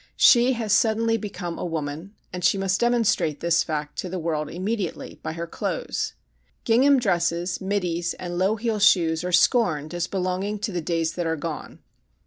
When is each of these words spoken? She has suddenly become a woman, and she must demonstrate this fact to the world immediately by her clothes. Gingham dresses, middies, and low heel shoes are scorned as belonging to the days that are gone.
She 0.17 0.53
has 0.53 0.73
suddenly 0.73 1.15
become 1.15 1.59
a 1.59 1.63
woman, 1.63 2.15
and 2.33 2.43
she 2.43 2.57
must 2.57 2.79
demonstrate 2.79 3.39
this 3.39 3.61
fact 3.63 3.99
to 3.99 4.09
the 4.09 4.17
world 4.17 4.49
immediately 4.49 5.19
by 5.21 5.33
her 5.33 5.45
clothes. 5.45 6.13
Gingham 6.63 6.97
dresses, 6.99 7.61
middies, 7.61 8.15
and 8.15 8.35
low 8.35 8.55
heel 8.55 8.79
shoes 8.79 9.23
are 9.23 9.31
scorned 9.31 9.93
as 9.93 10.07
belonging 10.07 10.57
to 10.61 10.71
the 10.71 10.81
days 10.81 11.13
that 11.13 11.27
are 11.27 11.35
gone. 11.37 11.81